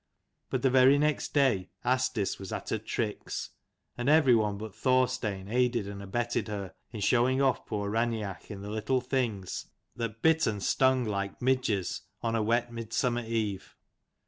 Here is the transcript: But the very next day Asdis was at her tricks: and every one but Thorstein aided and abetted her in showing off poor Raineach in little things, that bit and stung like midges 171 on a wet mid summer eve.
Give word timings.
But 0.49 0.63
the 0.63 0.71
very 0.71 0.97
next 0.97 1.31
day 1.31 1.69
Asdis 1.85 2.39
was 2.39 2.51
at 2.51 2.69
her 2.69 2.79
tricks: 2.79 3.51
and 3.95 4.09
every 4.09 4.33
one 4.33 4.57
but 4.57 4.73
Thorstein 4.73 5.47
aided 5.47 5.87
and 5.87 6.01
abetted 6.01 6.47
her 6.47 6.73
in 6.91 7.01
showing 7.01 7.39
off 7.39 7.67
poor 7.67 7.87
Raineach 7.87 8.49
in 8.49 8.63
little 8.63 9.01
things, 9.01 9.67
that 9.95 10.23
bit 10.23 10.47
and 10.47 10.63
stung 10.63 11.05
like 11.05 11.39
midges 11.39 12.01
171 12.21 12.27
on 12.27 12.35
a 12.35 12.41
wet 12.43 12.73
mid 12.73 12.93
summer 12.93 13.21
eve. 13.23 13.75